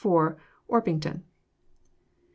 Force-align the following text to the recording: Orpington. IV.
Orpington. 0.67 1.21
IV. 1.21 1.23